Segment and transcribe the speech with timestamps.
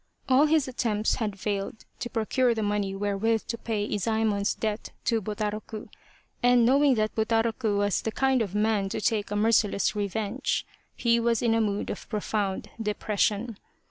[0.27, 4.89] All his attempts had failed to pro cure the money wherewith to pay Izaemon's debt
[5.05, 5.89] to Butaroku,
[6.41, 11.19] and knowing that Butaroku was the kind of man to take a merciless revenge, he
[11.19, 13.59] was in a mood of profound depression.